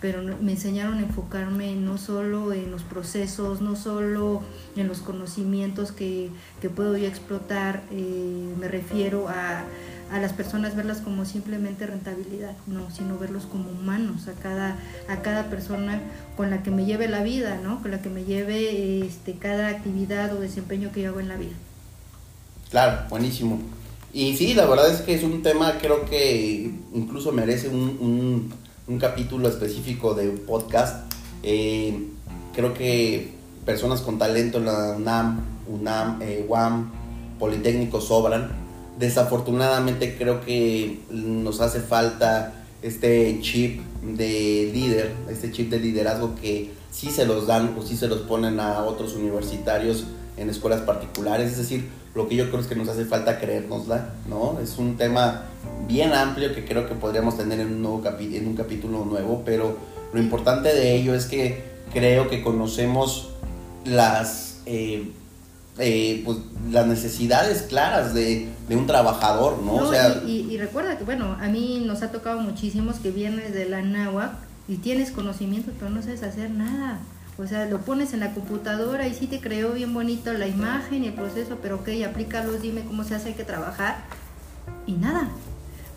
pero 0.00 0.22
me 0.22 0.52
enseñaron 0.52 0.98
a 0.98 1.02
enfocarme 1.02 1.74
no 1.74 1.98
solo 1.98 2.52
en 2.52 2.70
los 2.70 2.82
procesos, 2.82 3.60
no 3.60 3.76
solo 3.76 4.42
en 4.76 4.88
los 4.88 5.00
conocimientos 5.00 5.92
que, 5.92 6.30
que 6.60 6.70
puedo 6.70 6.96
yo 6.96 7.06
explotar, 7.06 7.82
eh, 7.90 8.54
me 8.58 8.68
refiero 8.68 9.28
a 9.28 9.64
a 10.10 10.20
las 10.20 10.32
personas 10.32 10.76
verlas 10.76 10.98
como 10.98 11.24
simplemente 11.24 11.86
rentabilidad, 11.86 12.52
no, 12.66 12.90
sino 12.90 13.18
verlos 13.18 13.44
como 13.44 13.70
humanos, 13.70 14.28
a 14.28 14.32
cada, 14.32 14.76
a 15.08 15.22
cada 15.22 15.50
persona 15.50 16.00
con 16.36 16.50
la 16.50 16.62
que 16.62 16.70
me 16.70 16.84
lleve 16.84 17.08
la 17.08 17.22
vida, 17.22 17.58
¿no? 17.62 17.82
Con 17.82 17.90
la 17.90 18.00
que 18.00 18.08
me 18.08 18.24
lleve 18.24 19.04
este, 19.04 19.34
cada 19.34 19.68
actividad 19.68 20.32
o 20.34 20.40
desempeño 20.40 20.92
que 20.92 21.02
yo 21.02 21.10
hago 21.10 21.20
en 21.20 21.28
la 21.28 21.36
vida. 21.36 21.54
Claro, 22.70 23.08
buenísimo. 23.08 23.60
Y 24.16 24.34
sí, 24.34 24.54
la 24.54 24.64
verdad 24.64 24.90
es 24.90 25.02
que 25.02 25.14
es 25.14 25.22
un 25.22 25.42
tema, 25.42 25.76
creo 25.78 26.06
que 26.06 26.70
incluso 26.94 27.32
merece 27.32 27.68
un, 27.68 28.50
un, 28.88 28.98
capítulo 28.98 29.46
específico 29.46 30.14
de 30.14 30.28
podcast. 30.30 31.12
Eh, 31.42 32.08
creo 32.54 32.72
que 32.72 33.34
personas 33.66 34.00
con 34.00 34.18
talento 34.18 34.56
en 34.56 34.64
la 34.64 34.94
UNAM, 34.96 35.44
UNAM, 35.68 36.22
eh, 36.22 36.46
UAM, 36.48 36.92
Politécnico 37.38 38.00
sobran 38.00 38.52
Desafortunadamente 38.98 40.16
creo 40.16 40.40
que 40.40 40.98
nos 41.10 41.60
hace 41.60 41.80
falta 41.80 42.64
este 42.80 43.38
chip 43.42 43.82
de 44.02 44.70
líder, 44.72 45.12
este 45.28 45.52
chip 45.52 45.68
de 45.68 45.78
liderazgo 45.78 46.34
que 46.36 46.70
sí 46.90 47.10
se 47.10 47.26
los 47.26 47.46
dan 47.46 47.76
o 47.78 47.82
sí 47.82 47.98
se 47.98 48.08
los 48.08 48.20
ponen 48.20 48.60
a 48.60 48.82
otros 48.84 49.12
universitarios 49.12 50.04
en 50.38 50.48
escuelas 50.48 50.80
particulares. 50.80 51.52
Es 51.52 51.58
decir, 51.58 51.84
lo 52.16 52.28
que 52.28 52.34
yo 52.34 52.48
creo 52.48 52.60
es 52.60 52.66
que 52.66 52.74
nos 52.74 52.88
hace 52.88 53.04
falta 53.04 53.38
creérnosla, 53.38 54.14
¿no? 54.26 54.58
Es 54.60 54.78
un 54.78 54.96
tema 54.96 55.44
bien 55.86 56.12
amplio 56.14 56.54
que 56.54 56.64
creo 56.64 56.88
que 56.88 56.94
podríamos 56.94 57.36
tener 57.36 57.60
en 57.60 57.68
un, 57.68 57.82
nuevo 57.82 58.02
en 58.18 58.48
un 58.48 58.56
capítulo 58.56 59.04
nuevo, 59.04 59.42
pero 59.44 59.76
lo 60.14 60.20
importante 60.20 60.74
de 60.74 60.96
ello 60.96 61.14
es 61.14 61.26
que 61.26 61.62
creo 61.92 62.28
que 62.28 62.42
conocemos 62.42 63.30
las... 63.84 64.62
Eh, 64.66 65.12
eh, 65.78 66.22
pues 66.24 66.38
las 66.70 66.86
necesidades 66.86 67.60
claras 67.60 68.14
de, 68.14 68.48
un 68.70 68.86
trabajador, 68.86 69.62
¿no? 69.62 69.74
o 69.74 69.92
sea, 69.92 70.22
y, 70.26 70.56
recuerda 70.56 70.96
que, 70.96 71.04
bueno, 71.04 71.36
a 71.38 71.48
mí 71.48 71.82
nos 71.84 72.02
ha 72.02 72.10
tocado 72.10 72.40
muchísimos 72.40 72.96
que 72.96 73.10
vienes 73.10 73.52
de 73.52 73.68
la 73.68 73.82
náhuatl 73.82 74.36
y 74.68 74.76
tienes 74.76 75.10
conocimiento, 75.10 75.72
pero 75.78 75.90
no 75.90 76.00
sabes 76.00 76.22
hacer 76.22 76.50
nada. 76.50 77.00
O 77.38 77.46
sea, 77.46 77.66
lo 77.66 77.80
pones 77.80 78.14
en 78.14 78.20
la 78.20 78.32
computadora 78.32 79.06
y 79.06 79.14
sí 79.14 79.26
te 79.26 79.40
creó 79.40 79.72
bien 79.72 79.92
bonito 79.92 80.32
la 80.32 80.46
imagen 80.46 81.04
y 81.04 81.08
el 81.08 81.12
proceso, 81.12 81.58
pero 81.60 81.76
ok, 81.76 81.88
aplícalos, 82.08 82.62
dime 82.62 82.82
cómo 82.84 83.04
se 83.04 83.14
hace, 83.14 83.28
hay 83.28 83.34
que 83.34 83.44
trabajar. 83.44 84.04
Y 84.86 84.92
nada. 84.92 85.28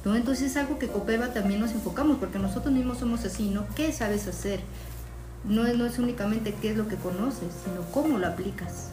¿no? 0.03 0.15
Entonces 0.15 0.51
es 0.51 0.57
algo 0.57 0.79
que 0.79 0.87
Copeva 0.87 1.33
también 1.33 1.61
nos 1.61 1.71
enfocamos, 1.71 2.17
porque 2.17 2.39
nosotros 2.39 2.73
mismos 2.73 2.97
somos 2.97 3.23
así, 3.23 3.49
¿no? 3.49 3.65
¿Qué 3.75 3.91
sabes 3.93 4.27
hacer? 4.27 4.59
No 5.45 5.65
es, 5.65 5.77
no 5.77 5.85
es 5.85 5.97
únicamente 5.97 6.53
qué 6.61 6.71
es 6.71 6.77
lo 6.77 6.87
que 6.87 6.95
conoces, 6.97 7.49
sino 7.63 7.81
cómo 7.93 8.17
lo 8.17 8.27
aplicas. 8.27 8.89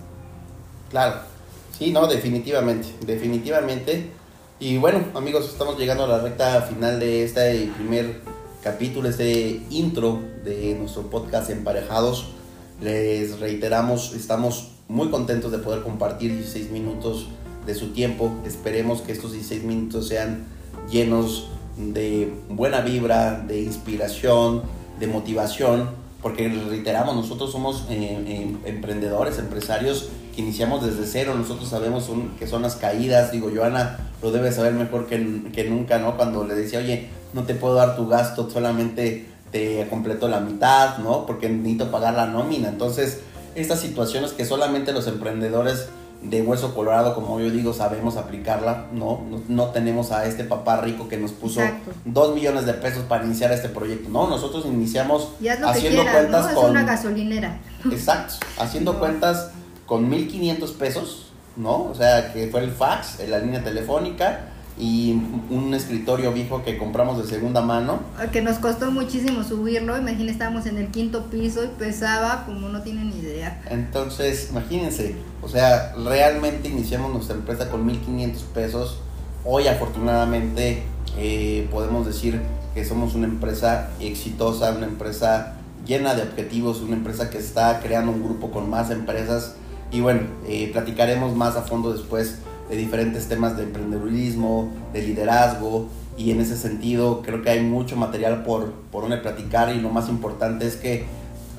Claro, 0.91 1.17
sí, 1.77 1.91
no, 1.91 2.07
definitivamente, 2.07 2.89
definitivamente. 3.05 4.11
Y 4.61 4.79
bueno, 4.79 5.05
amigos, 5.15 5.49
estamos 5.49 5.79
llegando 5.79 6.05
a 6.05 6.09
la 6.09 6.21
recta 6.21 6.63
final 6.63 7.01
de 7.01 7.25
este 7.25 7.71
primer 7.77 8.21
capítulo, 8.63 9.09
este 9.09 9.63
intro 9.71 10.23
de 10.45 10.77
nuestro 10.79 11.03
podcast 11.11 11.51
Emparejados. 11.51 12.36
Les 12.81 13.41
reiteramos, 13.41 14.15
estamos 14.15 14.73
muy 14.89 15.09
contentos 15.09 15.51
de 15.51 15.59
poder 15.59 15.83
compartir 15.83 16.33
16 16.33 16.71
minutos 16.71 17.29
de 17.67 17.75
su 17.75 17.89
tiempo. 17.89 18.33
Esperemos 18.45 19.01
que 19.01 19.13
estos 19.13 19.33
16 19.33 19.65
minutos 19.65 20.09
sean 20.09 20.45
llenos 20.91 21.49
de 21.77 22.33
buena 22.49 22.81
vibra, 22.81 23.41
de 23.41 23.63
inspiración, 23.63 24.63
de 25.01 25.07
motivación, 25.07 25.91
porque 26.23 26.49
reiteramos, 26.49 27.15
nosotros 27.15 27.53
somos 27.53 27.87
eh, 27.89 28.25
eh, 28.27 28.57
emprendedores, 28.67 29.39
empresarios 29.39 30.11
iniciamos 30.37 30.85
desde 30.85 31.07
cero, 31.07 31.35
nosotros 31.35 31.69
sabemos 31.69 32.11
que 32.39 32.47
son 32.47 32.63
las 32.63 32.77
caídas, 32.77 33.33
digo, 33.33 33.51
Joana 33.55 33.99
lo 34.23 34.31
debe 34.31 34.53
saber 34.53 34.75
mejor 34.75 35.07
que, 35.07 35.51
que, 35.53 35.65
nunca, 35.65 35.99
¿no? 35.99 36.17
Cuando 36.17 36.45
le 36.45 36.55
decía, 36.55 36.79
oye, 36.79 37.09
no 37.33 37.45
te 37.45 37.55
puedo 37.55 37.75
dar 37.75 37.97
tu 37.97 38.07
gasto, 38.07 38.49
solamente 38.51 39.27
te 39.51 39.87
completo 39.89 40.29
la 40.29 40.41
mitad, 40.41 40.99
¿no? 40.99 41.27
Porque 41.27 41.49
necesito 41.49 41.91
pagar 41.91 42.15
la 42.15 42.27
nómina. 42.27 42.69
Entonces, 42.69 43.21
estas 43.55 43.81
situaciones 43.81 44.33
que 44.33 44.45
solamente 44.45 44.93
los 44.93 45.07
emprendedores 45.07 45.89
de 46.23 46.43
hueso 46.43 46.75
colorado, 46.75 47.15
como 47.15 47.39
yo 47.41 47.51
digo, 47.51 47.73
sabemos 47.73 48.17
aplicarla, 48.17 48.87
¿no? 48.93 49.21
No, 49.49 49.67
tenemos 49.67 50.13
a 50.13 50.27
este 50.27 50.45
papá 50.45 50.81
rico 50.81 51.09
que 51.09 51.17
nos 51.17 51.33
puso 51.33 51.61
dos 52.05 52.35
millones 52.35 52.67
de 52.67 52.75
pesos 52.75 53.05
para 53.05 53.25
iniciar 53.25 53.53
este 53.53 53.69
proyecto, 53.69 54.09
¿no? 54.09 54.29
Nosotros 54.29 54.65
iniciamos 54.67 55.29
haciendo 55.65 56.05
cuentas 56.11 56.55
con... 56.55 56.71
una 56.71 56.85
gasolinera. 56.85 57.61
Exacto, 57.91 58.35
haciendo 58.59 58.99
cuentas 58.99 59.51
con 59.85 60.09
1500 60.09 60.73
pesos, 60.73 61.33
¿no? 61.57 61.85
O 61.85 61.95
sea, 61.95 62.33
que 62.33 62.49
fue 62.49 62.61
el 62.61 62.73
fax, 62.73 63.21
la 63.29 63.39
línea 63.39 63.63
telefónica 63.63 64.53
y 64.79 65.13
un 65.49 65.73
escritorio 65.73 66.33
viejo 66.33 66.63
que 66.63 66.77
compramos 66.77 67.19
de 67.19 67.25
segunda 67.25 67.63
mano. 67.63 68.01
Que 68.33 68.43
nos 68.43 68.59
costó 68.59 68.91
muchísimo 68.91 69.43
subirlo, 69.43 69.97
imagínense, 69.97 70.33
estábamos 70.33 70.67
en 70.67 70.77
el 70.77 70.89
quinto 70.89 71.27
piso 71.27 71.65
y 71.65 71.69
pesaba 71.69 72.45
como 72.45 72.69
no 72.69 72.83
tienen 72.83 73.09
idea. 73.09 73.63
Entonces, 73.71 74.49
imagínense, 74.51 75.17
o 75.43 75.49
sea, 75.49 75.95
realmente 76.05 76.69
iniciamos 76.69 77.13
nuestra 77.13 77.37
empresa 77.37 77.71
con 77.71 77.87
1500 77.87 78.43
pesos. 78.43 78.99
Hoy 79.45 79.67
afortunadamente 79.69 80.83
eh, 81.17 81.69
podemos 81.71 82.07
decir 82.07 82.43
que 82.75 82.85
somos 82.85 83.15
una 83.15 83.27
empresa 83.27 83.91
exitosa, 84.01 84.73
una 84.73 84.87
empresa 84.87 85.55
llena 85.87 86.15
de 86.15 86.23
objetivos, 86.23 86.81
una 86.81 86.97
empresa 86.97 87.31
que 87.31 87.39
está 87.39 87.81
creando 87.81 88.13
un 88.13 88.23
grupo 88.23 88.51
con 88.51 88.69
más 88.69 88.91
empresas 88.91 89.55
y 89.91 90.01
bueno, 90.01 90.23
eh, 90.47 90.71
platicaremos 90.73 91.35
más 91.37 91.57
a 91.57 91.63
fondo 91.63 91.93
después 91.93 92.39
de 92.69 92.77
diferentes 92.77 93.29
temas 93.29 93.57
de 93.57 93.65
emprendedurismo, 93.65 94.73
de 94.93 95.03
liderazgo 95.03 95.89
y 96.17 96.31
en 96.31 96.41
ese 96.41 96.57
sentido 96.57 97.23
creo 97.23 97.43
que 97.43 97.51
hay 97.51 97.61
mucho 97.61 97.97
material 97.97 98.43
por, 98.43 98.73
por 98.91 99.03
donde 99.03 99.19
platicar 99.19 99.75
y 99.75 99.81
lo 99.81 99.91
más 99.91 100.09
importante 100.09 100.67
es 100.67 100.77
que 100.77 101.07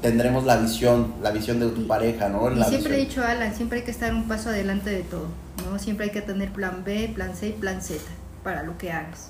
tendremos 0.02 0.46
la 0.46 0.58
visión, 0.58 1.14
la 1.22 1.32
visión 1.32 1.60
de 1.60 1.68
tu 1.70 1.88
pareja, 1.88 2.30
¿no? 2.30 2.50
Siempre 2.66 2.96
he 2.96 3.06
dicho, 3.06 3.24
Alan, 3.24 3.56
siempre 3.56 3.80
hay 3.80 3.86
que 3.86 3.92
estar 3.92 4.14
un 4.14 4.28
paso 4.28 4.50
adelante 4.50 4.90
de 4.90 5.02
todo, 5.02 5.28
¿no? 5.66 5.80
Siempre 5.80 6.06
hay 6.06 6.12
que 6.12 6.22
tener 6.22 6.52
plan 6.52 6.84
B, 6.84 7.12
plan 7.14 7.36
C 7.36 7.50
y 7.50 7.54
plan 7.54 7.82
Z 7.82 8.02
para 8.44 8.64
lo 8.64 8.78
que 8.78 8.92
hagas. 8.92 9.30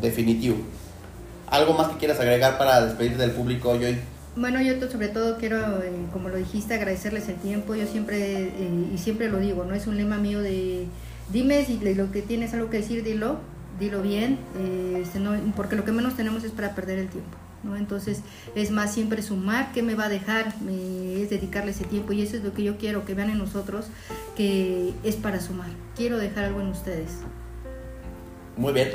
Definitivo. 0.00 0.56
¿Algo 1.46 1.74
más 1.74 1.88
que 1.88 1.98
quieras 1.98 2.20
agregar 2.20 2.58
para 2.58 2.86
despedir 2.86 3.16
del 3.16 3.32
público, 3.32 3.70
hoy? 3.70 3.98
Bueno, 4.36 4.62
yo 4.62 4.74
sobre 4.88 5.08
todo 5.08 5.38
quiero, 5.38 5.82
eh, 5.82 5.92
como 6.12 6.28
lo 6.28 6.36
dijiste, 6.36 6.74
agradecerles 6.74 7.28
el 7.28 7.36
tiempo. 7.36 7.74
Yo 7.74 7.86
siempre, 7.86 8.48
eh, 8.48 8.88
y 8.94 8.98
siempre 8.98 9.28
lo 9.28 9.38
digo, 9.38 9.64
no 9.64 9.74
es 9.74 9.86
un 9.86 9.96
lema 9.96 10.18
mío 10.18 10.40
de 10.40 10.86
dime 11.32 11.64
si 11.64 11.78
lo 11.94 12.10
que 12.12 12.22
tienes 12.22 12.54
algo 12.54 12.70
que 12.70 12.78
decir, 12.78 13.02
dilo, 13.02 13.38
dilo 13.78 14.02
bien, 14.02 14.38
eh, 14.58 15.00
este, 15.02 15.20
porque 15.56 15.76
lo 15.76 15.84
que 15.84 15.92
menos 15.92 16.16
tenemos 16.16 16.44
es 16.44 16.52
para 16.52 16.74
perder 16.74 16.98
el 16.98 17.08
tiempo. 17.08 17.36
¿no? 17.62 17.76
Entonces 17.76 18.20
es 18.54 18.70
más 18.70 18.94
siempre 18.94 19.20
sumar, 19.22 19.72
¿qué 19.72 19.82
me 19.82 19.94
va 19.94 20.04
a 20.04 20.08
dejar? 20.08 20.54
Me, 20.62 21.22
es 21.22 21.30
dedicarle 21.30 21.72
ese 21.72 21.84
tiempo 21.84 22.12
y 22.12 22.22
eso 22.22 22.36
es 22.36 22.44
lo 22.44 22.54
que 22.54 22.62
yo 22.62 22.78
quiero 22.78 23.04
que 23.04 23.14
vean 23.14 23.30
en 23.30 23.38
nosotros, 23.38 23.86
que 24.36 24.94
es 25.04 25.16
para 25.16 25.40
sumar. 25.40 25.68
Quiero 25.96 26.18
dejar 26.18 26.44
algo 26.44 26.60
en 26.60 26.68
ustedes. 26.68 27.10
Muy 28.56 28.72
bien, 28.72 28.90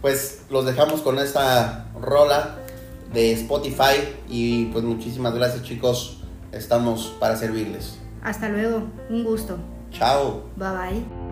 pues 0.00 0.42
los 0.50 0.66
dejamos 0.66 1.00
con 1.00 1.18
esta 1.18 1.86
rola 1.98 2.58
de 3.14 3.32
Spotify 3.32 3.96
y 4.28 4.66
pues 4.66 4.84
muchísimas 4.84 5.34
gracias 5.34 5.62
chicos, 5.62 6.18
estamos 6.52 7.14
para 7.18 7.36
servirles. 7.36 7.98
Hasta 8.22 8.48
luego, 8.48 8.82
un 9.08 9.24
gusto. 9.24 9.58
Chao. 9.90 10.42
Bye 10.56 10.68
bye. 10.70 11.23